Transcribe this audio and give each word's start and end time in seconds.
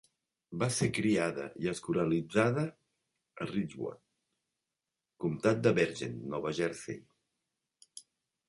Va 0.61 0.67
ser 0.75 0.85
criada 0.97 1.43
i 1.65 1.67
escolaritzada 1.71 2.63
a 3.45 3.47
Ridgewood, 3.51 4.01
comtat 5.27 5.63
de 5.69 5.75
Bergen, 5.81 6.17
Nova 6.33 6.57
Jersey. 6.63 6.99